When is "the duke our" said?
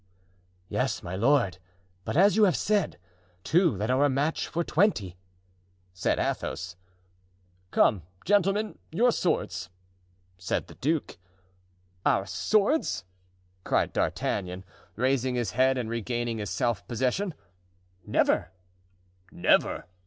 10.65-12.25